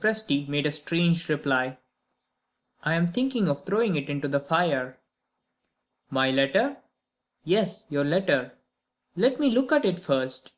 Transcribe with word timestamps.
Presty 0.00 0.48
made 0.48 0.66
a 0.66 0.72
strange 0.72 1.28
reply. 1.28 1.78
"I 2.82 2.94
am 2.94 3.06
thinking 3.06 3.46
of 3.46 3.62
throwing 3.64 3.94
it 3.94 4.08
into 4.08 4.26
the 4.26 4.40
fire." 4.40 4.98
"My 6.10 6.32
letter?" 6.32 6.78
"Yes; 7.44 7.86
your 7.90 8.02
letter." 8.04 8.54
"Let 9.14 9.38
me 9.38 9.50
look 9.50 9.70
at 9.70 9.84
it 9.84 10.00
first." 10.00 10.50